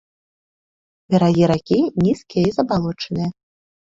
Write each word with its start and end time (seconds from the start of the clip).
Берагі 1.15 1.43
ракі 1.51 1.77
нізкія 2.07 2.45
і 2.47 2.51
забалочаныя. 2.57 3.29